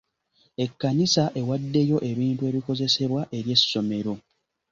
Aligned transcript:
Ekkanisa 0.63 1.23
ewaddeyo 1.39 1.97
ebintu 2.11 2.41
ebikozesebwa 2.49 3.21
eri 3.37 3.51
essomero. 3.57 4.13